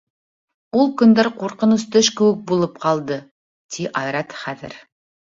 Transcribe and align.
Ул 0.83 0.87
көндәр 1.01 1.27
ҡурҡыныс 1.41 1.83
төш 1.95 2.09
кеүек 2.21 2.39
булып 2.51 2.79
ҡалды,— 2.85 3.17
ти 3.75 3.85
Айрат 4.01 4.35
хәҙер. 4.45 4.75